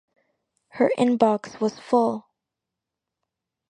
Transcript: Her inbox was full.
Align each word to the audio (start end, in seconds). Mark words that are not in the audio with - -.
Her 0.69 0.91
inbox 0.97 1.59
was 1.59 1.79
full. 1.79 2.25